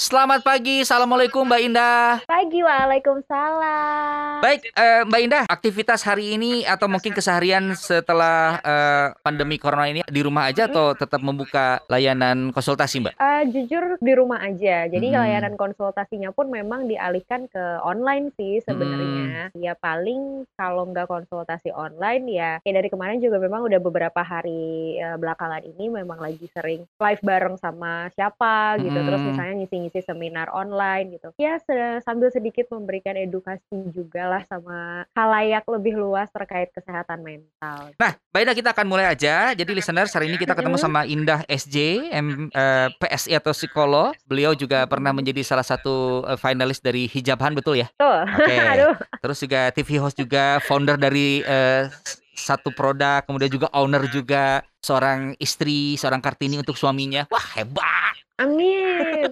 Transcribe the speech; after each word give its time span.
Selamat 0.00 0.40
pagi, 0.40 0.80
assalamualaikum 0.80 1.44
Mbak 1.44 1.60
Indah. 1.60 2.24
Pagi, 2.24 2.64
waalaikumsalam. 2.64 4.40
Baik, 4.40 4.72
eh, 4.72 5.04
Mbak 5.04 5.20
Indah, 5.28 5.44
aktivitas 5.44 6.00
hari 6.08 6.40
ini 6.40 6.64
atau 6.64 6.88
mungkin 6.88 7.12
keseharian 7.12 7.76
setelah 7.76 8.64
eh, 8.64 9.06
pandemi 9.20 9.60
corona 9.60 9.92
ini 9.92 10.00
di 10.08 10.20
rumah 10.24 10.48
aja 10.48 10.72
atau 10.72 10.96
tetap 10.96 11.20
membuka 11.20 11.84
layanan 11.92 12.48
konsultasi, 12.48 13.04
Mbak? 13.04 13.12
Eh, 13.12 13.42
jujur 13.52 14.00
di 14.00 14.12
rumah 14.16 14.40
aja. 14.40 14.88
Jadi 14.88 15.12
Hmm. 15.12 15.20
layanan 15.20 15.60
konsultasinya 15.60 16.32
pun 16.32 16.48
memang 16.48 16.88
dialihkan 16.88 17.52
ke 17.52 17.60
online 17.84 18.32
sih 18.40 18.64
sebenarnya. 18.64 19.52
Ya 19.52 19.76
paling 19.76 20.48
kalau 20.56 20.88
nggak 20.88 21.12
konsultasi 21.12 21.76
online 21.76 22.24
ya 22.24 22.56
kayak 22.64 22.76
dari 22.80 22.88
kemarin 22.88 23.20
juga 23.20 23.36
memang 23.36 23.68
udah 23.68 23.76
beberapa 23.76 24.24
hari 24.24 24.96
eh, 24.96 25.20
belakangan 25.20 25.60
ini 25.60 25.92
memang 25.92 26.24
lagi 26.24 26.48
sering 26.56 26.88
live 26.88 27.20
bareng 27.20 27.60
sama 27.60 28.08
siapa 28.16 28.80
gitu. 28.80 28.96
Terus 28.96 29.20
Hmm. 29.20 29.28
misalnya 29.36 29.54
ngisi-ngisi 29.60 29.88
seminar 29.98 30.46
online 30.54 31.18
gitu. 31.18 31.34
Ya 31.34 31.58
se- 31.58 31.98
sambil 32.06 32.30
sedikit 32.30 32.70
memberikan 32.70 33.18
edukasi 33.18 33.58
juga 33.90 34.30
lah 34.30 34.42
sama 34.46 35.02
halayak 35.10 35.66
lebih 35.66 35.98
luas 35.98 36.30
terkait 36.30 36.70
kesehatan 36.70 37.26
mental. 37.26 37.90
Nah, 37.98 38.14
Mbak 38.30 38.40
Indah 38.46 38.56
kita 38.56 38.70
akan 38.70 38.86
mulai 38.86 39.10
aja. 39.10 39.50
Jadi 39.50 39.74
listeners, 39.74 40.14
hari 40.14 40.30
ini 40.30 40.38
kita 40.38 40.54
ketemu 40.54 40.78
sama 40.78 41.02
Indah 41.02 41.42
SJ, 41.44 41.76
M, 42.14 42.46
eh, 42.46 42.88
PSI 42.94 43.34
atau 43.34 43.50
psikolog. 43.50 44.14
Beliau 44.22 44.54
juga 44.54 44.86
pernah 44.86 45.10
menjadi 45.10 45.42
salah 45.42 45.66
satu 45.66 46.22
eh, 46.22 46.38
finalis 46.38 46.78
dari 46.78 47.10
Hijabhan, 47.10 47.58
betul 47.58 47.82
ya? 47.82 47.90
Oke. 47.98 48.54
Aduh. 48.78 48.94
Terus 49.18 49.38
juga 49.42 49.74
TV 49.74 49.98
host 49.98 50.14
juga, 50.14 50.62
founder 50.62 50.94
dari 50.94 51.42
eh, 51.42 51.90
s- 51.90 52.20
satu 52.30 52.72
produk, 52.72 53.20
kemudian 53.24 53.52
juga 53.52 53.68
owner 53.76 54.08
juga, 54.08 54.60
seorang 54.80 55.36
istri, 55.36 55.96
seorang 55.96 56.24
Kartini 56.24 56.56
untuk 56.56 56.72
suaminya. 56.72 57.28
Wah, 57.28 57.46
hebat. 57.52 58.16
Amin. 58.40 59.28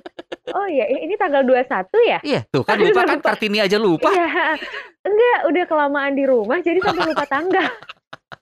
Oh 0.53 0.67
iya, 0.69 0.85
ini 0.89 1.16
tanggal 1.16 1.41
21 1.45 1.89
ya? 2.05 2.19
Iya, 2.21 2.41
tuh 2.53 2.65
kan 2.65 2.77
lupa 2.77 3.09
kan 3.09 3.16
Lupa. 3.21 3.27
Kartini 3.33 3.59
aja 3.61 3.80
lupa. 3.80 4.12
Iya. 4.12 4.57
Enggak, 5.05 5.38
udah 5.49 5.65
kelamaan 5.65 6.13
di 6.13 6.24
rumah 6.29 6.60
jadi 6.60 6.80
sampai 6.85 7.09
lupa 7.09 7.24
tanggal. 7.24 7.73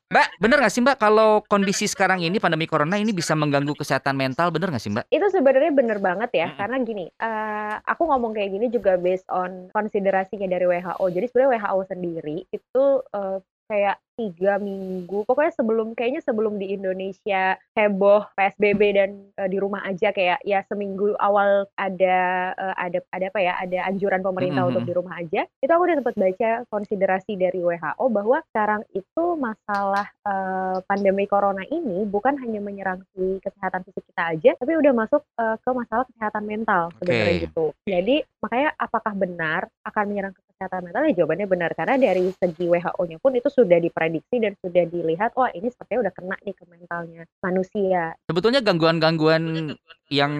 Mbak, 0.06 0.38
bener 0.38 0.62
gak 0.62 0.70
sih 0.70 0.82
Mbak 0.86 1.02
kalau 1.02 1.42
kondisi 1.50 1.90
sekarang 1.90 2.22
ini 2.22 2.38
pandemi 2.38 2.70
corona 2.70 2.94
ini 2.94 3.10
bisa 3.10 3.34
mengganggu 3.34 3.74
kesehatan 3.74 4.14
mental, 4.14 4.54
bener 4.54 4.70
gak 4.70 4.78
sih 4.78 4.94
Mbak? 4.94 5.10
Itu 5.10 5.26
sebenarnya 5.34 5.74
bener 5.74 5.98
banget 5.98 6.30
ya, 6.30 6.46
Mm-mm. 6.46 6.58
karena 6.62 6.76
gini, 6.86 7.04
eh, 7.10 7.74
aku 7.82 8.06
ngomong 8.06 8.30
kayak 8.30 8.54
gini 8.54 8.66
juga 8.70 8.94
based 9.02 9.26
on 9.34 9.66
konsiderasinya 9.74 10.46
dari 10.46 10.62
WHO. 10.62 11.04
Jadi 11.10 11.26
sebenarnya 11.26 11.58
WHO 11.58 11.80
sendiri 11.90 12.36
itu 12.54 12.84
eh, 13.02 13.38
kayak 13.66 13.96
tiga 14.16 14.56
minggu, 14.56 15.28
pokoknya 15.28 15.52
sebelum 15.52 15.92
kayaknya 15.92 16.24
sebelum 16.24 16.56
di 16.56 16.72
Indonesia 16.72 17.60
heboh 17.76 18.24
PSBB 18.32 18.82
dan 18.96 19.10
eh, 19.36 19.48
di 19.52 19.60
rumah 19.60 19.84
aja 19.84 20.10
kayak 20.10 20.40
ya 20.42 20.64
seminggu 20.66 21.12
awal 21.20 21.68
ada 21.76 22.50
eh, 22.56 22.74
ada 22.80 22.98
ada 23.12 23.26
apa 23.28 23.40
ya, 23.44 23.52
ada 23.60 23.78
anjuran 23.92 24.24
pemerintah 24.24 24.64
Mm-mm. 24.64 24.72
untuk 24.72 24.84
di 24.88 24.92
rumah 24.96 25.20
aja. 25.20 25.44
Itu 25.60 25.70
aku 25.70 25.84
udah 25.84 25.96
sempat 26.00 26.16
baca 26.16 26.50
konsiderasi 26.72 27.32
dari 27.36 27.60
WHO 27.60 28.04
bahwa 28.08 28.40
sekarang 28.50 28.82
itu 28.96 29.24
masalah 29.36 30.08
eh, 30.24 30.76
pandemi 30.88 31.28
corona 31.28 31.62
ini 31.68 32.08
bukan 32.08 32.40
hanya 32.40 32.58
menyerang 32.64 33.04
si 33.12 33.36
kesehatan 33.44 33.84
fisik 33.84 34.08
kita 34.08 34.24
aja, 34.32 34.50
tapi 34.56 34.72
udah 34.80 34.92
masuk 34.96 35.22
eh, 35.36 35.56
ke 35.60 35.70
masalah 35.76 36.08
kesehatan 36.08 36.44
mental 36.48 36.88
sebenarnya 36.96 37.36
Oke. 37.36 37.44
gitu. 37.44 37.64
Jadi 37.84 38.16
makanya 38.40 38.72
apakah 38.80 39.12
benar 39.12 39.60
akan 39.84 40.04
menyerang 40.08 40.32
ke 40.32 40.45
kesehatan 40.56 40.88
mental? 40.88 41.04
Ya 41.04 41.14
jawabannya 41.20 41.46
benar 41.46 41.70
karena 41.76 41.94
dari 42.00 42.32
segi 42.32 42.64
WHO-nya 42.64 43.20
pun 43.20 43.36
itu 43.36 43.48
sudah 43.52 43.76
diprediksi 43.76 44.40
dan 44.40 44.56
sudah 44.56 44.88
dilihat, 44.88 45.36
wah 45.36 45.52
ini 45.52 45.68
sepertinya 45.68 46.08
udah 46.08 46.14
kena 46.16 46.36
nih 46.40 46.54
ke 46.56 46.64
mentalnya 46.64 47.22
manusia. 47.44 48.16
Sebetulnya 48.24 48.64
gangguan-gangguan 48.64 49.76
yang 50.08 50.32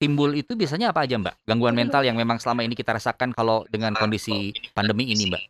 timbul 0.00 0.32
itu 0.32 0.56
biasanya 0.56 0.96
apa 0.96 1.04
aja 1.04 1.20
Mbak? 1.20 1.44
Gangguan 1.44 1.76
mental 1.76 2.00
yang 2.08 2.16
memang 2.16 2.40
selama 2.40 2.64
ini 2.64 2.72
kita 2.72 2.96
rasakan 2.96 3.36
kalau 3.36 3.68
dengan 3.68 3.92
kondisi 3.92 4.48
pandemi 4.72 5.12
ini 5.12 5.28
Mbak? 5.28 5.42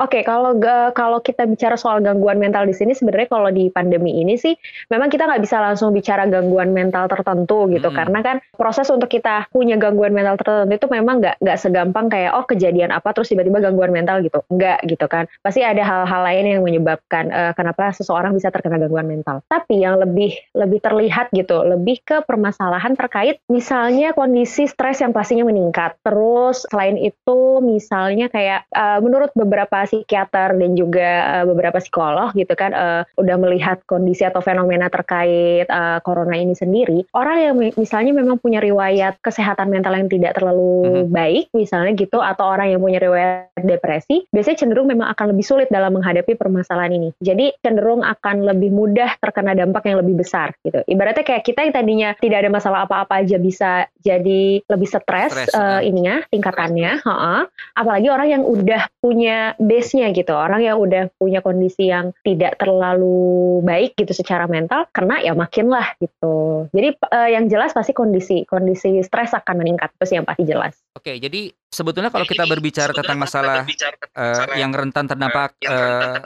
Oke, 0.00 0.24
kalau 0.24 0.56
ga- 0.56 0.88
kalau 0.96 1.20
kita 1.20 1.44
bicara 1.44 1.76
soal 1.76 2.00
gangguan 2.00 2.40
mental 2.40 2.64
di 2.64 2.72
sini 2.72 2.96
sebenarnya 2.96 3.28
kalau 3.28 3.52
di 3.52 3.68
pandemi 3.68 4.24
ini 4.24 4.40
sih 4.40 4.56
memang 4.88 5.12
kita 5.12 5.28
nggak 5.28 5.44
bisa 5.44 5.60
langsung 5.60 5.92
bicara 5.92 6.24
gangguan 6.24 6.72
mental 6.72 7.12
tertentu 7.12 7.68
gitu 7.68 7.92
Mm-mm. 7.92 7.98
karena 8.00 8.18
kan 8.24 8.36
proses 8.56 8.88
untuk 8.88 9.12
kita 9.12 9.44
punya 9.52 9.76
gangguan 9.76 10.16
mental 10.16 10.40
tertentu 10.40 10.80
itu 10.80 10.88
memang 10.88 11.20
nggak 11.20 11.36
nggak 11.44 11.58
segampang 11.60 12.08
kayak 12.08 12.32
oh 12.32 12.48
kejadian 12.48 12.96
apa 12.96 13.12
terus 13.12 13.28
tiba-tiba 13.28 13.60
gangguan 13.60 13.92
mental 13.92 14.24
gitu 14.24 14.40
nggak 14.48 14.80
gitu 14.88 15.04
kan 15.12 15.28
pasti 15.44 15.60
ada 15.60 15.84
hal-hal 15.84 16.22
lain 16.24 16.56
yang 16.56 16.62
menyebabkan 16.64 17.28
eh, 17.28 17.52
kenapa 17.52 17.92
seseorang 17.92 18.32
bisa 18.32 18.48
terkena 18.48 18.80
gangguan 18.80 19.04
mental 19.04 19.44
tapi 19.44 19.84
yang 19.84 20.00
lebih 20.00 20.32
lebih 20.56 20.80
terlihat 20.80 21.28
gitu 21.36 21.60
lebih 21.68 22.00
ke 22.00 22.24
permasalahan 22.24 22.96
terkait 23.00 23.40
misalnya 23.48 24.12
kondisi 24.12 24.68
stres 24.68 25.00
yang 25.00 25.16
pastinya 25.16 25.48
meningkat. 25.48 25.96
Terus 26.04 26.68
selain 26.68 27.00
itu 27.00 27.64
misalnya 27.64 28.28
kayak 28.28 28.68
eh, 28.68 28.98
menurut 29.00 29.32
beberapa 29.32 29.88
psikiater 29.88 30.52
dan 30.60 30.76
juga 30.76 31.40
eh, 31.40 31.44
beberapa 31.48 31.80
psikolog 31.80 32.36
gitu 32.36 32.52
kan 32.52 32.76
eh, 32.76 33.02
udah 33.16 33.36
melihat 33.40 33.80
kondisi 33.88 34.28
atau 34.28 34.44
fenomena 34.44 34.92
terkait 34.92 35.64
eh, 35.64 35.98
corona 36.04 36.36
ini 36.36 36.52
sendiri 36.52 37.08
orang 37.16 37.36
yang 37.40 37.54
mi- 37.56 37.74
misalnya 37.74 38.12
memang 38.12 38.36
punya 38.36 38.60
riwayat 38.60 39.16
kesehatan 39.24 39.72
mental 39.72 39.96
yang 39.96 40.10
tidak 40.10 40.36
terlalu 40.36 40.60
Mhm. 40.80 41.08
baik 41.12 41.44
misalnya 41.56 41.92
gitu 41.96 42.18
atau 42.20 42.50
orang 42.50 42.72
yang 42.74 42.80
punya 42.82 43.00
riwayat 43.00 43.54
depresi 43.62 44.26
biasanya 44.34 44.58
cenderung 44.66 44.90
memang 44.90 45.08
akan 45.14 45.32
lebih 45.32 45.44
sulit 45.46 45.68
dalam 45.70 45.94
menghadapi 45.96 46.34
permasalahan 46.36 46.92
ini. 46.92 47.08
Jadi 47.22 47.54
cenderung 47.62 48.02
akan 48.02 48.44
lebih 48.44 48.74
mudah 48.74 49.16
terkena 49.22 49.56
dampak 49.56 49.86
yang 49.88 50.02
lebih 50.02 50.20
besar 50.20 50.52
gitu. 50.66 50.82
Ibaratnya 50.84 51.24
kayak 51.24 51.46
kita 51.46 51.64
yang 51.64 51.74
tadinya 51.74 52.10
tidak 52.18 52.44
ada 52.44 52.50
masalah 52.50 52.84
apa-apa 52.90 53.22
aja 53.22 53.38
bisa 53.38 53.86
jadi 54.02 54.58
lebih 54.66 54.88
stres 54.90 55.30
Stres, 55.30 55.54
eh, 55.54 55.62
ah. 55.62 55.78
ininya 55.78 56.26
tingkatannya 56.26 57.06
heeh 57.06 57.40
apalagi 57.78 58.10
orang 58.10 58.28
yang 58.28 58.42
udah 58.42 58.90
punya 58.98 59.54
base-nya 59.62 60.10
gitu, 60.10 60.34
orang 60.34 60.66
yang 60.66 60.76
udah 60.76 61.06
punya 61.14 61.38
kondisi 61.40 61.88
yang 61.88 62.10
tidak 62.26 62.58
terlalu 62.58 63.62
baik 63.62 63.94
gitu 63.94 64.10
secara 64.10 64.50
mental, 64.50 64.90
kena 64.90 65.22
ya 65.22 65.32
makin 65.36 65.70
lah 65.70 65.94
gitu. 66.02 66.66
Jadi 66.74 66.88
eh, 66.98 67.28
yang 67.32 67.46
jelas 67.46 67.70
pasti 67.70 67.94
kondisi 67.94 68.42
kondisi 68.44 69.00
stres 69.06 69.32
akan 69.36 69.62
meningkat, 69.62 69.94
itu 69.96 70.04
sih 70.10 70.16
yang 70.18 70.26
pasti 70.26 70.44
jelas. 70.44 70.74
Oke, 70.98 71.16
jadi 71.16 71.54
sebetulnya 71.70 72.10
kalau 72.10 72.26
kita 72.26 72.44
berbicara 72.44 72.90
tentang 72.90 73.18
masalah 73.20 73.62
eh, 73.64 74.44
yang 74.58 74.74
rentan 74.74 75.06
terdampak 75.06 75.56
eh, 75.62 76.18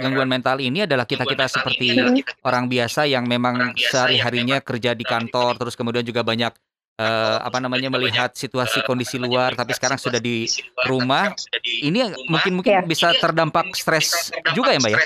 gangguan 0.00 0.26
mental 0.26 0.56
ini 0.58 0.82
adalah 0.82 1.04
kita-kita 1.04 1.44
seperti 1.46 1.94
orang 2.42 2.66
biasa 2.66 3.04
yang 3.04 3.24
memang 3.24 3.76
sehari-harinya 3.76 4.58
kerja 4.60 4.92
di 4.92 5.04
kantor 5.04 5.56
terus 5.56 5.76
kemudian 5.76 6.02
juga 6.02 6.20
banyak 6.20 6.52
eh, 6.96 7.38
apa 7.40 7.60
namanya 7.60 7.88
melihat 7.88 8.32
situasi 8.32 8.80
kondisi 8.82 9.16
luar 9.16 9.52
tapi 9.52 9.72
sekarang 9.72 9.96
sudah 9.96 10.18
di 10.18 10.44
rumah 10.84 11.32
ini 11.64 12.00
mungkin 12.26 12.52
mungkin 12.56 12.72
Ya. 12.72 12.82
bisa 12.82 13.12
terdampak 13.14 13.72
stres 13.74 14.30
juga 14.52 14.72
ya 14.72 14.78
Mbak 14.78 14.92
ya? 14.92 15.00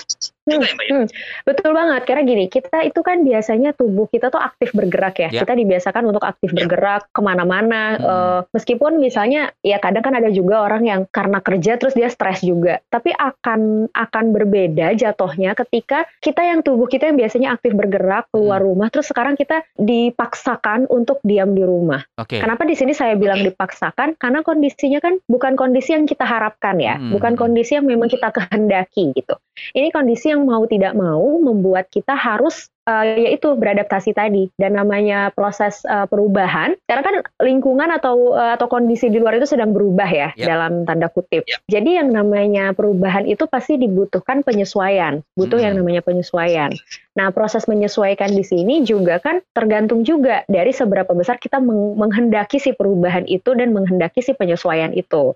Hmm, 0.45 1.09
betul 1.49 1.71
banget 1.73 2.05
karena 2.05 2.23
gini 2.23 2.45
kita 2.47 2.85
itu 2.85 3.01
kan 3.01 3.25
biasanya 3.25 3.73
tubuh 3.73 4.05
kita 4.07 4.29
tuh 4.29 4.37
aktif 4.37 4.77
bergerak 4.77 5.17
ya 5.17 5.29
Ya. 5.33 5.41
kita 5.41 5.57
dibiasakan 5.57 6.05
untuk 6.05 6.21
aktif 6.21 6.53
bergerak 6.53 7.09
ke 7.09 7.21
mana-mana 7.21 7.83
Hmm. 7.97 8.05
eh, 8.05 8.41
meskipun 8.53 9.01
misalnya 9.01 9.57
ya 9.61 9.81
kadang 9.81 10.05
kan 10.05 10.13
ada 10.13 10.29
juga 10.29 10.61
orang 10.61 10.85
yang 10.85 11.01
karena 11.09 11.41
kerja 11.41 11.81
terus 11.81 11.97
dia 11.97 12.07
stres 12.07 12.45
juga 12.45 12.85
tapi 12.87 13.09
akan 13.11 13.89
akan 13.91 14.25
berbeda 14.31 14.93
jatuhnya 14.93 15.57
ketika 15.57 16.05
kita 16.21 16.45
yang 16.45 16.61
tubuh 16.61 16.87
kita 16.87 17.09
yang 17.09 17.17
biasanya 17.17 17.57
aktif 17.57 17.73
bergerak 17.73 18.29
keluar 18.29 18.61
Hmm. 18.61 18.69
rumah 18.69 18.89
terus 18.93 19.09
sekarang 19.09 19.35
kita 19.35 19.65
dipaksakan 19.77 20.87
untuk 20.89 21.19
diam 21.23 21.53
di 21.53 21.63
rumah 21.63 22.05
Oke. 22.15 22.37
Kenapa 22.37 22.63
di 22.63 22.75
sini 22.75 22.93
saya 22.93 23.17
bilang 23.17 23.41
dipaksakan? 23.41 24.15
Karena 24.17 24.41
kondisinya 24.41 25.01
kan 25.01 25.17
bukan 25.25 25.55
kondisi 25.55 25.93
yang 25.93 26.05
kita 26.05 26.23
harapkan 26.23 26.77
ya, 26.77 26.95
Hmm. 26.95 27.11
bukan 27.11 27.35
kondisi 27.35 27.75
yang 27.75 27.85
memang 27.85 28.07
kita 28.07 28.29
kehendaki 28.37 29.11
gitu. 29.13 29.35
Ini 29.75 29.95
kondisi 29.95 30.35
yang 30.35 30.43
mau 30.47 30.67
tidak 30.67 30.99
mau 30.99 31.39
membuat 31.39 31.87
kita 31.87 32.19
harus 32.19 32.74
eh, 32.85 33.05
yaitu 33.29 33.57
beradaptasi 33.57 34.13
tadi 34.13 34.49
dan 34.57 34.77
namanya 34.77 35.33
proses 35.33 35.83
eh, 35.85 36.07
perubahan. 36.07 36.77
Karena 36.85 37.03
kan 37.03 37.15
lingkungan 37.43 37.89
atau 37.91 38.37
eh, 38.37 38.53
atau 38.55 38.69
kondisi 38.69 39.11
di 39.11 39.19
luar 39.19 39.37
itu 39.41 39.49
sedang 39.49 39.73
berubah 39.73 40.09
ya 40.09 40.29
Yap. 40.37 40.47
dalam 40.47 40.73
tanda 40.85 41.09
kutip. 41.09 41.45
Jadi 41.69 41.97
yang 41.99 42.13
namanya 42.13 42.77
perubahan 42.77 43.25
itu 43.25 43.49
pasti 43.49 43.81
dibutuhkan 43.81 44.45
penyesuaian, 44.45 45.25
butuh 45.35 45.57
Hmm. 45.59 45.67
yang 45.67 45.75
namanya 45.81 46.03
penyesuaian. 46.05 46.71
Nah, 47.15 47.31
proses 47.31 47.71
menyesuaikan 47.71 48.35
di 48.35 48.43
sini 48.43 48.83
juga 48.83 49.23
kan 49.23 49.39
tergantung 49.55 50.03
juga 50.03 50.43
dari 50.51 50.75
seberapa 50.75 51.15
besar 51.15 51.39
kita 51.39 51.63
meng- 51.63 51.95
menghendaki 51.95 52.59
si 52.59 52.75
perubahan 52.75 53.23
itu 53.31 53.55
dan 53.55 53.71
menghendaki 53.71 54.19
si 54.19 54.35
penyesuaian 54.35 54.91
itu. 54.91 55.33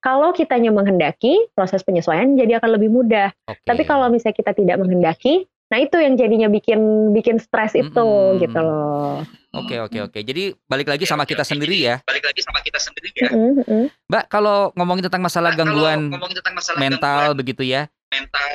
Kalau 0.00 0.32
kitanya 0.32 0.72
menghendaki, 0.72 1.36
proses 1.52 1.84
penyesuaian 1.84 2.32
jadi 2.32 2.56
akan 2.56 2.80
lebih 2.80 2.88
mudah. 2.88 3.28
Oke. 3.44 3.60
Tapi 3.60 3.82
kalau 3.84 4.08
misalnya 4.08 4.40
kita 4.40 4.52
tidak 4.56 4.80
menghendaki, 4.80 5.44
nah 5.68 5.78
itu 5.78 5.96
yang 6.00 6.16
jadinya 6.16 6.48
bikin 6.48 7.12
bikin 7.12 7.36
stres 7.36 7.76
itu 7.76 7.92
Mm-mm. 7.92 8.40
gitu 8.40 8.58
loh. 8.58 9.20
Oke 9.52 9.76
oke 9.78 10.08
oke. 10.08 10.18
Jadi 10.20 10.52
balik 10.64 10.88
lagi 10.88 11.04
sama 11.04 11.24
kita 11.24 11.44
sendiri 11.44 11.76
ya. 11.76 12.00
balik 12.04 12.24
lagi 12.24 12.40
sama 12.40 12.60
kita 12.64 12.80
sendiri 12.80 13.08
ya. 13.14 13.30
Mm-mm. 13.32 13.92
Mbak 14.08 14.24
kalau 14.28 14.72
ngomongin 14.72 15.08
tentang 15.08 15.20
masalah 15.20 15.52
Mbak, 15.52 15.58
gangguan 15.60 16.00
ngomongin 16.08 16.36
tentang 16.40 16.56
masalah 16.56 16.78
mental 16.78 17.22
begitu 17.36 17.64
ya. 17.64 17.88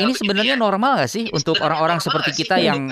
Ini 0.01 0.17
sebenarnya 0.17 0.57
normal 0.57 0.97
nggak 0.97 1.11
sih 1.13 1.29
untuk 1.29 1.61
orang-orang 1.61 2.01
seperti 2.01 2.41
kita 2.41 2.57
yang 2.57 2.89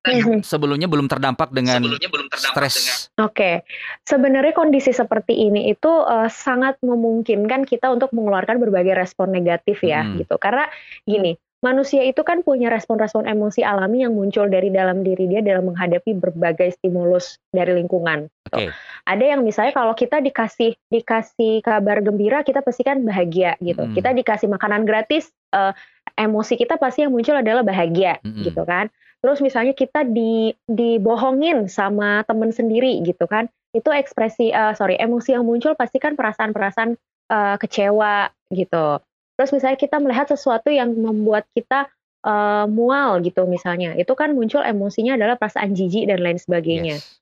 Mhm. 0.00 0.40
sebelumnya 0.40 0.88
belum 0.88 1.04
terdampak 1.12 1.52
dengan 1.52 1.84
stres? 2.32 3.12
Oke, 3.20 3.68
sebenarnya 4.08 4.56
kondisi 4.56 4.96
seperti 4.96 5.36
ini 5.36 5.68
itu 5.68 5.92
uh, 5.92 6.24
sangat 6.32 6.80
memungkinkan 6.80 7.68
kita 7.68 7.92
untuk 7.92 8.16
mengeluarkan 8.16 8.56
berbagai 8.56 8.96
respon 8.96 9.28
negatif 9.28 9.84
ya, 9.84 10.00
Mhm. 10.00 10.24
gitu. 10.24 10.40
Karena 10.40 10.64
gini, 11.04 11.36
manusia 11.60 12.00
itu 12.04 12.24
kan 12.24 12.40
punya 12.40 12.72
respon-respon 12.72 13.28
emosi 13.28 13.60
alami 13.60 14.02
yang 14.04 14.16
muncul 14.16 14.48
dari 14.48 14.72
dalam 14.72 15.04
diri 15.04 15.28
dia 15.28 15.44
dalam 15.44 15.68
menghadapi 15.72 16.16
berbagai 16.16 16.80
stimulus 16.80 17.36
dari 17.52 17.76
lingkungan. 17.76 18.32
Oke. 18.52 18.72
Ada 19.04 19.24
yang 19.36 19.44
misalnya 19.44 19.76
kalau 19.76 19.92
kita 19.92 20.24
dikasih 20.24 20.76
dikasih 20.88 21.60
kabar 21.60 22.00
gembira, 22.00 22.40
kita 22.40 22.64
pasti 22.64 22.80
kan 22.80 23.04
bahagia 23.04 23.60
gitu. 23.60 23.84
Mhm. 23.84 23.92
Kita 23.92 24.10
dikasih 24.16 24.48
makanan 24.48 24.88
gratis, 24.88 25.28
uh, 25.52 25.76
emosi 26.16 26.56
kita 26.56 26.80
pasti 26.80 27.04
yang 27.04 27.12
muncul 27.12 27.36
adalah 27.36 27.60
bahagia, 27.60 28.18
Mhm. 28.24 28.44
gitu 28.48 28.64
kan. 28.64 28.88
Terus 29.20 29.44
misalnya 29.44 29.76
kita 29.76 30.00
di 30.08 30.56
dibohongin 30.64 31.68
sama 31.68 32.24
temen 32.24 32.56
sendiri 32.56 33.04
gitu 33.04 33.28
kan, 33.28 33.52
itu 33.76 33.92
ekspresi 33.92 34.48
uh, 34.50 34.72
sorry 34.72 34.96
emosi 34.96 35.36
yang 35.36 35.44
muncul 35.44 35.76
pasti 35.76 36.00
kan 36.00 36.16
perasaan-perasaan 36.16 36.96
uh, 37.28 37.56
kecewa 37.60 38.32
gitu. 38.48 38.98
Terus 39.40 39.56
misalnya 39.56 39.80
kita 39.80 39.96
melihat 40.04 40.28
sesuatu 40.28 40.68
yang 40.68 40.92
membuat 40.92 41.48
kita 41.56 41.88
uh, 42.28 42.68
mual 42.68 43.24
gitu 43.24 43.48
misalnya, 43.48 43.96
itu 43.96 44.12
kan 44.12 44.36
muncul 44.36 44.60
emosinya 44.60 45.16
adalah 45.16 45.40
perasaan 45.40 45.72
jijik 45.72 46.12
dan 46.12 46.20
lain 46.20 46.36
sebagainya. 46.36 47.00
Yes. 47.00 47.16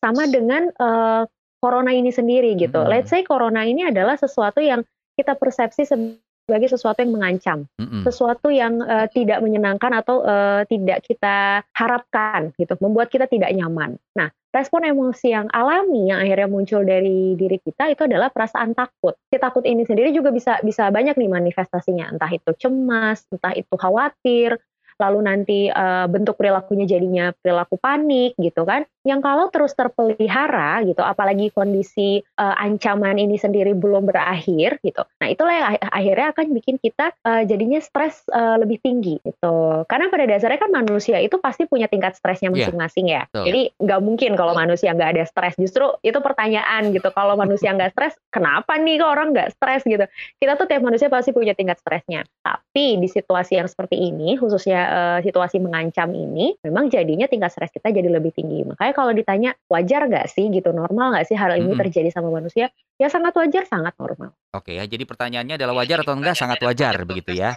Sama 0.00 0.24
dengan 0.32 0.72
uh, 0.80 1.28
corona 1.60 1.92
ini 1.92 2.08
sendiri 2.08 2.56
gitu. 2.56 2.80
Mhm. 2.80 2.88
Let's 2.88 3.12
say 3.12 3.20
corona 3.20 3.68
ini 3.68 3.84
adalah 3.84 4.16
sesuatu 4.16 4.64
yang 4.64 4.80
kita 5.12 5.36
persepsi 5.36 5.84
sebagai 5.84 6.72
sesuatu 6.72 7.04
yang 7.04 7.12
mengancam 7.12 7.68
Mhm. 7.76 8.08
sesuatu 8.08 8.48
yang 8.48 8.80
uh, 8.80 9.04
tidak 9.12 9.44
menyenangkan 9.44 9.92
atau 9.92 10.24
uh, 10.24 10.64
tidak 10.64 11.04
kita 11.04 11.60
harapkan 11.76 12.56
gitu, 12.56 12.80
membuat 12.80 13.12
kita 13.12 13.28
tidak 13.28 13.52
nyaman. 13.52 14.00
Nah, 14.16 14.32
respon 14.50 14.82
emosi 14.82 15.30
yang 15.30 15.46
alami 15.54 16.10
yang 16.10 16.18
akhirnya 16.22 16.50
muncul 16.50 16.82
dari 16.82 17.38
diri 17.38 17.58
kita 17.62 17.94
itu 17.94 18.02
adalah 18.06 18.34
perasaan 18.34 18.74
takut. 18.74 19.14
Si 19.30 19.38
takut 19.38 19.62
ini 19.62 19.86
sendiri 19.86 20.10
juga 20.10 20.34
bisa 20.34 20.58
bisa 20.60 20.90
banyak 20.90 21.14
nih 21.14 21.30
manifestasinya, 21.30 22.10
entah 22.10 22.30
itu 22.30 22.50
cemas, 22.58 23.22
entah 23.30 23.54
itu 23.54 23.74
khawatir, 23.78 24.58
lalu 25.00 25.24
nanti 25.24 25.58
uh, 25.72 26.04
bentuk 26.06 26.36
perilakunya 26.36 26.84
jadinya 26.84 27.32
perilaku 27.40 27.80
panik 27.80 28.36
gitu 28.36 28.68
kan. 28.68 28.84
Yang 29.00 29.20
kalau 29.24 29.48
terus 29.48 29.72
terpelihara 29.72 30.84
gitu, 30.84 31.00
apalagi 31.00 31.48
kondisi 31.56 32.20
uh, 32.36 32.52
ancaman 32.60 33.16
ini 33.16 33.40
sendiri 33.40 33.72
belum 33.72 34.04
berakhir 34.04 34.76
gitu. 34.84 35.00
Nah, 35.24 35.28
itulah 35.32 35.54
yang 35.56 35.66
ak- 35.72 35.88
akhirnya 35.88 36.28
akan 36.36 36.46
bikin 36.52 36.76
kita 36.76 37.16
uh, 37.24 37.40
jadinya 37.48 37.80
stres 37.80 38.20
uh, 38.28 38.60
lebih 38.60 38.76
tinggi 38.84 39.16
gitu. 39.24 39.88
Karena 39.88 40.12
pada 40.12 40.28
dasarnya 40.28 40.60
kan 40.60 40.68
manusia 40.68 41.16
itu 41.16 41.40
pasti 41.40 41.64
punya 41.64 41.88
tingkat 41.88 42.12
stresnya 42.20 42.52
Iya, 42.52 42.68
masing-masing 42.68 43.06
ya. 43.08 43.22
betul. 43.32 43.44
Jadi 43.48 43.62
nggak 43.80 44.00
mungkin 44.04 44.30
kalau 44.36 44.52
manusia 44.52 44.92
nggak 44.92 45.10
ada 45.16 45.24
stres. 45.24 45.54
Justru 45.56 45.96
itu 46.04 46.18
pertanyaan 46.20 46.92
gitu. 46.92 47.08
Kalau 47.08 47.40
manusia 47.40 47.72
nggak 47.72 47.96
stres, 47.96 48.14
kenapa 48.28 48.76
nih 48.76 49.00
kok 49.00 49.10
orang 49.16 49.32
nggak 49.32 49.48
stres 49.56 49.80
gitu? 49.88 50.04
Kita 50.36 50.60
tuh 50.60 50.68
tiap 50.68 50.84
manusia 50.84 51.08
pasti 51.08 51.32
punya 51.32 51.56
tingkat 51.56 51.80
stresnya. 51.80 52.28
Tapi 52.44 53.00
di 53.00 53.08
situasi 53.08 53.56
yang 53.56 53.68
seperti 53.70 53.96
ini, 53.96 54.36
khususnya 54.36 54.89
uh, 54.90 55.18
situasi 55.22 55.62
mengancam 55.62 56.10
ini, 56.10 56.58
memang 56.66 56.90
jadinya 56.90 57.30
tingkat 57.30 57.54
stres 57.54 57.70
kita 57.70 57.94
jadi 57.94 58.10
lebih 58.10 58.34
tinggi. 58.34 58.66
Makanya 58.66 58.92
kalau 58.92 59.14
ditanya 59.14 59.50
wajar 59.70 60.10
nggak 60.10 60.26
sih 60.26 60.50
gitu, 60.50 60.74
normal 60.74 61.14
nggak 61.14 61.30
sih 61.30 61.38
hal 61.38 61.54
ini 61.54 61.70
Mhm. 61.72 61.80
terjadi 61.86 62.10
sama 62.10 62.34
manusia? 62.34 62.74
Ya 62.98 63.06
sangat 63.06 63.32
wajar, 63.38 63.64
sangat 63.70 63.94
normal. 63.96 64.34
Oke 64.50 64.74
ya, 64.74 64.84
jadi 64.84 65.06
pertanyaannya 65.06 65.54
adalah 65.54 65.78
wajar 65.78 66.02
atau 66.02 66.18
enggak? 66.18 66.34
Sangat 66.34 66.58
wajar 66.60 67.06
begitu 67.06 67.38
ya. 67.38 67.54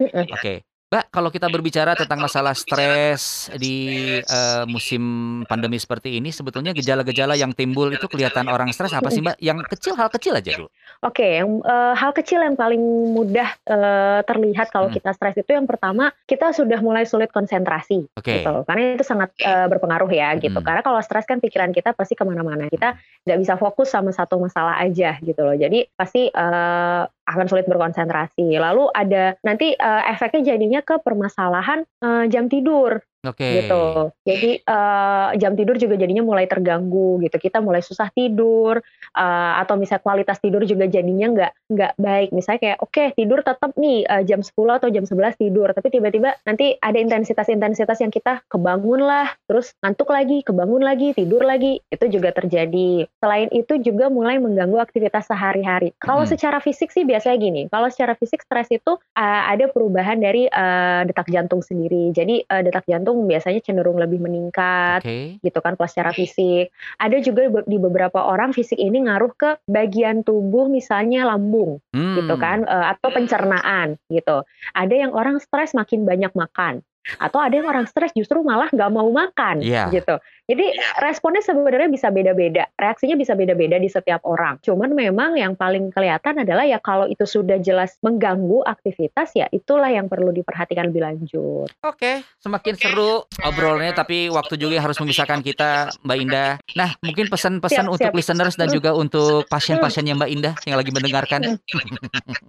Oke. 0.00 0.64
Mbak, 0.90 1.06
kalau 1.14 1.30
kita 1.30 1.46
berbicara 1.46 1.94
tentang 1.94 2.18
masalah 2.18 2.50
stres 2.50 3.46
di 3.54 3.78
eh, 4.18 4.64
musim 4.66 5.02
pandemi 5.46 5.78
seperti 5.78 6.18
ini, 6.18 6.34
sebetulnya 6.34 6.74
gejala-gejala 6.74 7.38
yang 7.38 7.54
timbul 7.54 7.94
itu 7.94 8.10
kelihatan 8.10 8.50
orang 8.50 8.74
stres 8.74 8.90
apa 8.90 9.06
sih, 9.06 9.22
Mbak? 9.22 9.38
Yang 9.38 9.70
kecil, 9.70 9.94
hal 9.94 10.10
kecil 10.10 10.34
aja 10.34 10.50
dulu. 10.58 10.66
Oke, 11.06 11.38
yang 11.38 11.62
eh, 11.62 11.94
hal 11.94 12.10
kecil 12.10 12.42
yang 12.42 12.58
paling 12.58 12.82
mudah 13.14 13.54
eh, 13.70 14.20
terlihat 14.26 14.74
kalau 14.74 14.90
Hmm. 14.90 14.98
kita 14.98 15.14
stres 15.14 15.38
itu 15.38 15.54
yang 15.54 15.70
pertama 15.70 16.10
kita 16.26 16.50
sudah 16.50 16.82
mulai 16.82 17.06
sulit 17.06 17.30
konsentrasi, 17.30 18.10
Oke. 18.18 18.42
gitu. 18.42 18.66
Karena 18.66 18.98
itu 18.98 19.06
sangat 19.06 19.30
eh, 19.38 19.70
berpengaruh 19.70 20.10
ya, 20.10 20.34
gitu. 20.42 20.58
Hmm. 20.58 20.66
Karena 20.66 20.82
kalau 20.82 20.98
stres 21.06 21.22
kan 21.22 21.38
pikiran 21.38 21.70
kita 21.70 21.94
pasti 21.94 22.18
ke 22.18 22.26
mana-mana. 22.26 22.66
Kita 22.66 22.98
nggak 23.30 23.38
bisa 23.38 23.54
fokus 23.54 23.94
sama 23.94 24.10
satu 24.10 24.42
masalah 24.42 24.82
aja, 24.82 25.22
gitu 25.22 25.38
loh. 25.38 25.54
Jadi 25.54 25.86
pasti 25.94 26.26
eh, 26.26 27.02
akan 27.30 27.46
sulit 27.46 27.66
berkonsentrasi. 27.70 28.58
Lalu 28.58 28.90
ada 28.90 29.38
nanti 29.46 29.72
eh, 29.74 30.02
efeknya 30.10 30.54
jadinya 30.54 30.80
ke 30.82 30.98
permasalahan 31.00 31.86
eh, 32.02 32.24
jam 32.28 32.50
tidur 32.50 32.98
Oke. 33.20 33.44
gitu. 33.44 34.08
Jadi 34.24 34.50
eh, 34.64 35.28
jam 35.36 35.52
tidur 35.52 35.76
juga 35.76 36.00
jadinya 36.00 36.24
mulai 36.24 36.48
terganggu 36.48 37.20
gitu. 37.20 37.36
Kita 37.36 37.60
mulai 37.60 37.84
susah 37.84 38.08
tidur 38.16 38.80
eh, 39.12 39.52
atau 39.60 39.76
misalnya 39.76 40.00
kualitas 40.00 40.40
tidur 40.40 40.64
juga 40.64 40.88
jadinya 40.88 41.28
nggak 41.28 41.52
nggak 41.68 41.92
baik. 42.00 42.28
Misalnya 42.32 42.60
kayak 42.64 42.78
oke 42.80 43.04
tidur 43.12 43.44
tetap 43.44 43.76
nih 43.76 44.08
eh, 44.08 44.22
jam 44.24 44.40
10 44.40 44.56
atau 44.80 44.88
jam 44.88 45.04
11 45.04 45.36
tidur, 45.36 45.68
tapi 45.76 45.88
tiba-tiba 45.92 46.32
nanti 46.48 46.80
ada 46.80 46.96
intensitas-intensitas 46.96 48.00
yang 48.00 48.08
kita 48.08 48.40
kebangun 48.48 49.04
lah, 49.04 49.28
terus 49.44 49.76
ngantuk 49.84 50.08
lagi, 50.08 50.40
kebangun 50.40 50.80
lagi, 50.80 51.12
tidur 51.12 51.44
lagi. 51.44 51.84
Itu 51.92 52.08
juga 52.08 52.32
terjadi. 52.32 53.04
Selain 53.20 53.52
itu 53.52 53.76
juga 53.84 54.08
mulai 54.08 54.40
mengganggu 54.40 54.80
aktivitas 54.80 55.28
sehari-hari. 55.28 55.92
Kalau 56.00 56.24
Mm-mm. 56.24 56.32
secara 56.32 56.58
fisik 56.64 56.88
sih 56.88 57.04
biasanya 57.04 57.36
gini. 57.36 57.62
Kalau 57.68 57.92
secara 57.92 58.16
fisik 58.16 58.40
stres 58.40 58.72
itu 58.72 58.96
eh, 58.96 59.42
ada 59.44 59.68
perubahan 59.68 60.16
dari 60.16 60.48
eh, 60.48 61.00
detak 61.04 61.28
jantung 61.28 61.60
sendiri. 61.60 62.16
Jadi 62.16 62.48
eh, 62.48 62.62
detak 62.64 62.88
jantung 62.88 63.09
biasanya 63.14 63.60
cenderung 63.60 63.96
lebih 63.96 64.18
meningkat 64.18 65.02
Oke. 65.02 65.40
gitu 65.40 65.58
kan 65.58 65.74
kalau 65.74 65.88
secara 65.88 66.10
fisik. 66.10 66.70
Ada 66.96 67.20
juga 67.20 67.48
di 67.64 67.76
beberapa 67.76 68.22
orang 68.22 68.50
fisik 68.50 68.76
ini 68.76 69.04
ngaruh 69.04 69.32
ke 69.32 69.50
bagian 69.64 70.22
tubuh 70.22 70.66
misalnya 70.66 71.24
lambung 71.24 71.78
gitu 71.90 72.34
Hmm. 72.34 72.42
kan 72.42 72.58
eh, 72.62 72.86
atau 72.90 73.08
pencernaan 73.10 73.98
gitu. 74.08 74.42
Ada 74.72 74.94
yang 74.94 75.12
orang 75.12 75.38
stres 75.38 75.72
makin 75.72 76.04
banyak 76.04 76.30
makan 76.32 76.82
atau 77.16 77.40
ada 77.40 77.56
yang 77.56 77.64
orang 77.64 77.88
stres 77.88 78.12
justru 78.12 78.44
malah 78.44 78.68
nggak 78.68 78.92
mau 78.92 79.08
makan 79.08 79.64
Iya. 79.64 79.88
gitu. 79.88 80.20
Jadi 80.50 80.66
responnya 80.98 81.46
sebenarnya 81.46 81.86
bisa 81.86 82.10
beda-beda, 82.10 82.66
reaksinya 82.74 83.14
bisa 83.14 83.38
beda-beda 83.38 83.78
di 83.78 83.86
setiap 83.86 84.26
orang. 84.26 84.58
Cuman 84.66 84.90
memang 84.90 85.38
yang 85.38 85.54
paling 85.54 85.94
kelihatan 85.94 86.42
adalah 86.42 86.66
ya 86.66 86.82
kalau 86.82 87.06
itu 87.06 87.22
sudah 87.22 87.62
jelas 87.62 87.94
mengganggu 88.02 88.66
aktivitas 88.66 89.30
ya 89.38 89.46
itulah 89.54 89.86
yang 89.86 90.10
perlu 90.10 90.34
diperhatikan 90.34 90.90
lebih 90.90 91.06
lanjut. 91.06 91.70
Oke, 91.86 92.26
semakin 92.42 92.74
seru 92.74 93.22
obrolannya 93.46 93.94
tapi 93.94 94.26
waktu 94.26 94.58
juga 94.58 94.82
yang 94.82 94.90
harus 94.90 94.98
memisahkan 94.98 95.38
kita, 95.46 95.94
Mbak 96.02 96.18
Indah. 96.18 96.50
Nah, 96.74 96.90
mungkin 96.98 97.30
pesan-pesan 97.30 97.86
untuk 97.86 98.10
siap. 98.10 98.18
listeners 98.18 98.58
dan 98.58 98.68
juga 98.74 98.90
untuk 98.90 99.46
pasien-pasiennya 99.46 100.18
Mbak 100.18 100.30
Indah 100.34 100.54
yang 100.66 100.76
lagi 100.80 100.90
mendengarkan. 100.90 101.40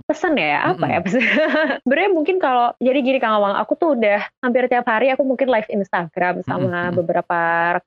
Pesan 0.10 0.34
ya 0.40 0.74
apa 0.74 0.82
Mm-mm. 0.82 0.94
ya 0.96 1.00
pesan? 1.06 1.22
Sebenarnya 1.86 2.12
mungkin 2.12 2.36
kalau 2.42 2.74
jadi 2.82 3.00
gini 3.04 3.20
Kang 3.22 3.38
Awang, 3.38 3.60
aku 3.62 3.78
tuh 3.78 3.94
udah 4.00 4.26
hampir 4.42 4.66
tiap 4.72 4.88
hari 4.90 5.14
aku 5.14 5.22
mungkin 5.22 5.52
live 5.52 5.70
Instagram 5.70 6.42
sama 6.48 6.90
Mm-mm. 6.90 6.98
beberapa 7.04 7.40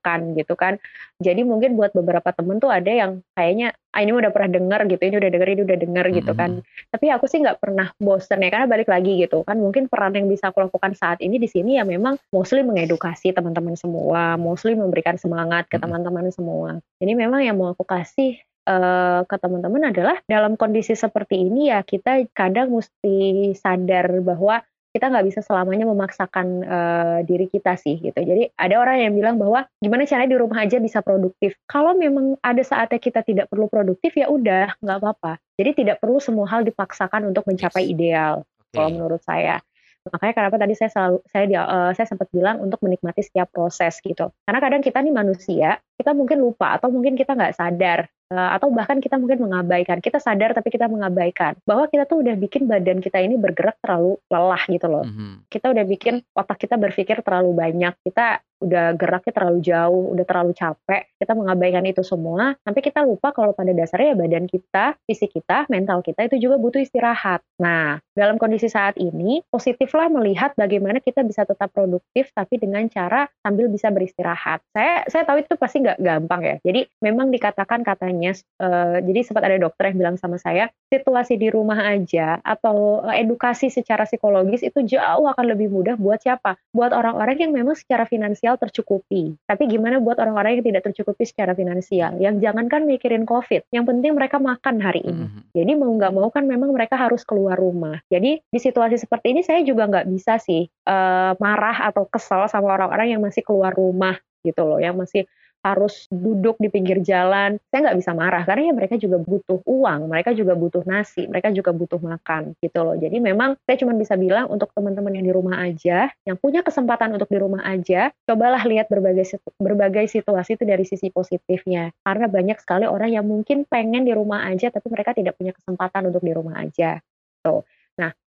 rekan 0.05 0.37
gitu 0.37 0.53
kan. 0.53 0.77
Jadi 1.17 1.41
mungkin 1.49 1.81
buat 1.81 1.97
beberapa 1.97 2.29
temen 2.37 2.61
tuh 2.61 2.69
ada 2.69 2.93
yang 2.93 3.25
kayaknya 3.33 3.73
ah 3.97 4.05
ini 4.05 4.13
udah 4.13 4.29
pernah 4.29 4.61
denger 4.61 4.81
gitu, 4.93 5.03
ini 5.09 5.17
udah 5.17 5.31
denger, 5.33 5.49
ini 5.49 5.63
udah 5.65 5.79
denger 5.81 6.07
gitu 6.21 6.33
kan. 6.37 6.51
Tapi 6.93 7.07
aku 7.09 7.25
sih 7.25 7.41
nggak 7.41 7.65
pernah 7.65 7.89
bosen 7.97 8.45
ya 8.45 8.53
karena 8.53 8.69
balik 8.69 8.93
lagi 8.93 9.17
gitu 9.17 9.41
kan. 9.49 9.57
Mungkin 9.57 9.89
peran 9.89 10.13
yang 10.13 10.29
bisa 10.29 10.53
aku 10.53 10.61
lakukan 10.69 10.93
saat 10.93 11.25
ini 11.25 11.41
di 11.41 11.49
sini 11.49 11.81
ya 11.81 11.89
memang 11.89 12.21
mostly 12.29 12.61
mengedukasi 12.61 13.33
teman-teman 13.33 13.81
semua, 13.81 14.37
mostly 14.37 14.77
memberikan 14.77 15.17
semangat 15.17 15.65
ke 15.73 15.81
teman-teman 15.81 16.29
semua. 16.29 16.77
Jadi 17.01 17.13
memang 17.17 17.41
yang 17.41 17.57
mau 17.57 17.73
aku 17.73 17.89
kasih 17.89 18.37
eh, 18.69 19.21
ke 19.25 19.37
teman-teman 19.41 19.89
adalah 19.89 20.21
dalam 20.29 20.61
kondisi 20.61 20.93
seperti 20.93 21.49
ini 21.49 21.73
ya 21.73 21.81
kita 21.81 22.29
kadang 22.37 22.77
mesti 22.77 23.55
sadar 23.57 24.21
bahwa 24.21 24.61
kita 24.95 25.11
nggak 25.11 25.27
bisa 25.27 25.41
selamanya 25.43 25.91
memaksakan 25.91 26.47
eh, 26.63 27.19
diri 27.27 27.51
kita 27.51 27.75
sih 27.75 27.99
gitu. 27.99 28.15
Jadi 28.15 28.55
ada 28.55 28.79
orang 28.79 29.03
yang 29.03 29.13
bilang 29.19 29.37
bahwa 29.43 29.67
gimana 29.83 30.07
caranya 30.07 30.31
di 30.31 30.39
rumah 30.39 30.63
aja 30.63 30.79
bisa 30.79 31.03
produktif. 31.03 31.59
Kalau 31.67 31.99
memang 31.99 32.39
ada 32.39 32.63
saatnya 32.63 33.03
kita 33.03 33.27
tidak 33.27 33.51
perlu 33.51 33.67
produktif 33.67 34.15
ya 34.15 34.31
udah 34.31 34.79
nggak 34.79 34.99
apa-apa. 35.03 35.43
Jadi 35.59 35.83
tidak 35.83 35.99
perlu 35.99 36.23
semua 36.23 36.47
hal 36.47 36.63
dipaksakan 36.63 37.27
untuk 37.27 37.43
mencapai 37.51 37.91
Yes. 37.91 37.91
ideal 37.91 38.35
kalau 38.71 38.89
Oke. 38.89 38.95
menurut 38.95 39.23
saya. 39.27 39.59
Makanya 40.05 40.35
kenapa 40.37 40.57
tadi 40.63 40.75
saya 40.79 40.91
selalu 40.95 41.19
saya 41.27 41.45
eh, 41.51 41.93
saya 41.99 42.07
sempat 42.07 42.31
bilang 42.31 42.63
untuk 42.63 42.79
menikmati 42.87 43.27
setiap 43.27 43.51
proses 43.51 43.99
gitu. 43.99 44.31
Karena 44.47 44.63
kadang 44.63 44.79
kita 44.79 45.03
nih 45.03 45.11
manusia, 45.11 45.83
kita 45.99 46.15
mungkin 46.15 46.39
lupa 46.39 46.79
atau 46.79 46.95
mungkin 46.95 47.19
kita 47.19 47.35
nggak 47.35 47.59
sadar 47.59 48.14
atau 48.33 48.73
bahkan 48.73 48.99
kita 48.99 49.21
mungkin 49.21 49.45
mengabaikan. 49.45 50.01
Kita 50.01 50.19
sadar 50.19 50.57
tapi 50.57 50.73
kita 50.73 50.89
mengabaikan 50.89 51.59
bahwa 51.69 51.87
kita 51.87 52.09
tuh 52.09 52.25
udah 52.25 52.35
bikin 52.39 52.65
badan 52.65 52.99
kita 53.05 53.21
ini 53.21 53.37
bergerak 53.37 53.77
terlalu 53.85 54.17
lelah 54.33 54.63
gitu 54.67 54.87
loh. 54.89 55.05
Mhm. 55.05 55.49
Kita 55.53 55.71
udah 55.71 55.85
bikin 55.85 56.25
otak 56.33 56.59
kita 56.65 56.81
berpikir 56.81 57.21
terlalu 57.21 57.53
banyak. 57.53 57.95
Kita 58.01 58.41
udah 58.63 58.95
geraknya 58.95 59.33
terlalu 59.35 59.59
jauh, 59.65 60.05
udah 60.15 60.25
terlalu 60.27 60.53
capek, 60.55 61.03
kita 61.19 61.33
mengabaikan 61.35 61.85
itu 61.89 62.03
semua, 62.07 62.55
sampai 62.63 62.83
kita 62.83 63.03
lupa 63.03 63.35
kalau 63.35 63.57
pada 63.57 63.73
dasarnya 63.75 64.15
ya 64.15 64.17
badan 64.17 64.47
kita, 64.47 64.95
fisik 65.09 65.35
kita, 65.35 65.67
mental 65.73 66.05
kita 66.05 66.27
itu 66.27 66.37
juga 66.39 66.61
butuh 66.61 66.83
istirahat. 66.83 67.43
Nah, 67.59 67.99
dalam 68.15 68.39
kondisi 68.39 68.71
saat 68.71 68.95
ini, 69.01 69.43
positiflah 69.51 70.07
melihat 70.11 70.55
bagaimana 70.55 71.03
kita 71.03 71.27
bisa 71.27 71.43
tetap 71.43 71.75
produktif 71.75 72.31
tapi 72.31 72.63
dengan 72.63 72.87
cara 72.87 73.27
sambil 73.43 73.67
bisa 73.67 73.91
beristirahat. 73.91 74.63
Saya 74.71 75.07
saya 75.11 75.23
tahu 75.27 75.43
itu 75.43 75.55
pasti 75.59 75.83
nggak 75.83 75.99
gampang 75.99 76.43
ya. 76.43 76.57
Jadi 76.63 76.87
memang 77.03 77.31
dikatakan 77.35 77.83
katanya, 77.83 78.35
uh, 78.63 78.99
jadi 79.03 79.21
sempat 79.27 79.47
ada 79.47 79.59
dokter 79.59 79.91
yang 79.91 79.99
bilang 79.99 80.17
sama 80.19 80.39
saya, 80.39 80.71
situasi 80.91 81.39
di 81.39 81.51
rumah 81.51 81.83
aja 81.83 82.39
atau 82.43 83.03
edukasi 83.11 83.71
secara 83.71 84.07
psikologis 84.07 84.63
itu 84.63 84.83
jauh 84.87 85.27
akan 85.27 85.47
lebih 85.51 85.71
mudah 85.71 85.99
buat 85.99 86.23
siapa? 86.23 86.59
Buat 86.71 86.95
orang-orang 86.95 87.49
yang 87.49 87.53
memang 87.55 87.75
secara 87.75 88.07
finansial 88.07 88.54
tercukupi. 88.59 89.35
Tapi 89.45 89.63
gimana 89.67 89.99
buat 89.99 90.19
orang-orang 90.19 90.61
yang 90.61 90.65
tidak 90.73 90.83
tercukupi 90.91 91.25
secara 91.27 91.53
finansial? 91.53 92.17
Yang 92.19 92.45
jangankan 92.45 92.87
mikirin 92.89 93.25
COVID, 93.25 93.69
yang 93.75 93.85
penting 93.85 94.15
mereka 94.15 94.41
makan 94.43 94.81
hari 94.81 95.03
ini. 95.05 95.27
Mm 95.27 95.31
-hmm. 95.31 95.43
Jadi 95.55 95.73
mau 95.79 95.91
nggak 95.95 96.13
mau 96.15 96.29
kan 96.31 96.45
memang 96.45 96.71
mereka 96.71 96.99
harus 96.99 97.23
keluar 97.23 97.59
rumah. 97.59 98.01
Jadi 98.09 98.41
di 98.41 98.59
situasi 98.61 98.97
seperti 99.01 99.35
ini 99.37 99.41
saya 99.43 99.63
juga 99.63 99.87
nggak 99.87 100.07
bisa 100.11 100.39
sih 100.41 100.67
uh, 100.89 101.33
marah 101.39 101.91
atau 101.91 102.07
kesel 102.09 102.47
sama 102.51 102.75
orang-orang 102.75 103.17
yang 103.17 103.23
masih 103.23 103.43
keluar 103.47 103.75
rumah 103.75 104.19
gitu 104.45 104.63
loh, 104.65 104.79
yang 104.79 104.95
masih 104.95 105.25
harus 105.65 106.05
duduk 106.13 106.61
di 106.61 106.69
pinggir 106.69 107.01
jalan, 107.01 107.57
saya 107.73 107.91
nggak 107.91 107.99
bisa 107.99 108.13
marah 108.13 108.45
karena 108.45 108.69
ya 108.69 108.75
mereka 108.77 109.01
juga 109.01 109.17
butuh 109.17 109.65
uang, 109.65 110.13
mereka 110.13 110.37
juga 110.37 110.53
butuh 110.53 110.85
nasi, 110.85 111.25
mereka 111.25 111.49
juga 111.51 111.73
butuh 111.73 111.97
makan 111.99 112.53
gitu 112.61 112.85
loh. 112.85 112.95
Jadi 113.01 113.17
memang 113.19 113.57
saya 113.65 113.81
cuma 113.81 113.97
bisa 113.97 114.15
bilang 114.21 114.53
untuk 114.53 114.69
teman-teman 114.77 115.17
yang 115.17 115.25
di 115.25 115.33
rumah 115.33 115.57
aja, 115.65 116.13
yang 116.29 116.37
punya 116.37 116.61
kesempatan 116.61 117.17
untuk 117.17 117.33
di 117.33 117.41
rumah 117.41 117.65
aja, 117.65 118.13
cobalah 118.29 118.63
lihat 118.69 118.93
berbagai 118.93 119.41
berbagai 119.57 120.07
situasi 120.13 120.61
itu 120.61 120.65
dari 120.69 120.85
sisi 120.85 121.09
positifnya. 121.09 121.91
Karena 122.05 122.29
banyak 122.29 122.61
sekali 122.61 122.85
orang 122.85 123.11
yang 123.17 123.25
mungkin 123.25 123.65
pengen 123.65 124.05
di 124.05 124.13
rumah 124.13 124.45
aja 124.45 124.69
tapi 124.69 124.93
mereka 124.93 125.17
tidak 125.17 125.41
punya 125.41 125.57
kesempatan 125.57 126.13
untuk 126.13 126.21
di 126.21 126.33
rumah 126.37 126.61
aja. 126.61 127.01
Tuh. 127.41 127.65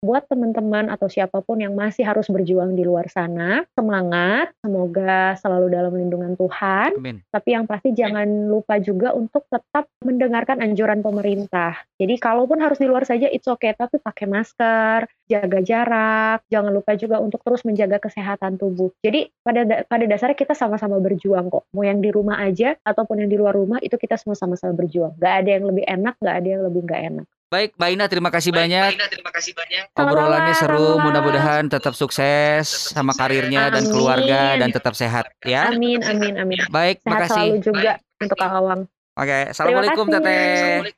Buat 0.04 0.28
teman-teman 0.28 0.92
atau 0.92 1.08
siapa 1.08 1.40
pun 1.40 1.56
yang 1.56 1.72
masih 1.72 2.04
harus 2.04 2.28
berjuang 2.28 2.76
di 2.76 2.84
luar 2.84 3.08
sana, 3.08 3.64
semangat, 3.72 4.52
semoga 4.60 5.34
selalu 5.40 5.72
dalam 5.72 5.92
lindungan 5.96 6.36
Tuhan. 6.36 7.00
Amin. 7.00 7.16
Tapi 7.32 7.48
yang 7.56 7.64
pasti 7.64 7.96
jangan 7.96 8.28
lupa 8.52 8.76
juga 8.76 9.16
untuk 9.16 9.48
tetap 9.48 9.88
mendengarkan 10.04 10.60
anjuran 10.60 11.00
pemerintah. 11.00 11.80
Jadi 11.96 12.20
kalaupun 12.20 12.60
harus 12.60 12.76
di 12.76 12.86
luar 12.86 13.08
saja 13.08 13.24
it's 13.32 13.48
okay, 13.48 13.72
tapi 13.72 13.96
pakai 13.96 14.28
masker, 14.28 15.08
jaga 15.26 15.58
jarak, 15.64 16.38
jangan 16.52 16.70
lupa 16.76 16.92
juga 16.94 17.16
untuk 17.18 17.40
terus 17.40 17.64
menjaga 17.64 17.96
kesehatan 17.96 18.60
tubuh. 18.60 18.92
Jadi 19.00 19.32
pada 19.40 19.64
pada 19.88 20.04
dasarnya 20.04 20.36
kita 20.36 20.52
sama-sama 20.52 21.00
berjuang 21.00 21.48
kok. 21.48 21.66
Mau 21.72 21.82
yang 21.82 22.04
di 22.04 22.12
rumah 22.12 22.38
aja 22.44 22.76
ataupun 22.84 23.24
yang 23.24 23.30
di 23.32 23.36
luar 23.40 23.56
rumah 23.56 23.80
itu 23.82 23.96
kita 23.96 24.20
semua 24.20 24.38
sama-sama 24.38 24.76
berjuang. 24.76 25.16
Gak 25.18 25.34
ada 25.44 25.50
yang 25.56 25.64
lebih 25.66 25.84
enak, 25.88 26.14
gak 26.20 26.36
ada 26.44 26.48
yang 26.48 26.62
lebih 26.68 26.84
gak 26.84 27.02
enak. 27.02 27.26
Baik, 27.46 27.78
Mbak 27.78 27.90
Ina 27.94 28.04
terima 28.10 28.30
kasih 28.34 28.50
Baik, 28.50 28.58
banyak. 28.66 28.90
Mbak 28.90 28.98
Ina 28.98 29.06
terima 29.06 29.30
kasih 29.30 29.52
banyak. 29.54 29.84
Obrolannya 29.94 30.54
seru, 30.58 30.98
mudah-mudahan 30.98 31.62
tetap 31.70 31.94
sukses 31.94 32.66
sama 32.66 33.14
karirnya 33.14 33.70
amin. 33.70 33.74
dan 33.78 33.84
keluarga 33.86 34.40
dan 34.58 34.68
tetap 34.74 34.98
sehat 34.98 35.30
ya. 35.46 35.70
Amin, 35.70 36.02
amin, 36.02 36.34
amin. 36.42 36.58
Baik, 36.74 37.06
terima 37.06 37.22
kasih. 37.22 37.54
selalu 37.54 37.62
juga 37.62 37.92
Baik. 38.02 38.22
untuk 38.26 38.36
Kak 38.42 38.50
Awang. 38.50 38.80
Oke, 39.16 39.38
Assalamualaikum 39.54 40.06
Teteh. 40.10 40.90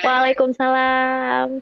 Waalaikumsalam. 0.00 1.60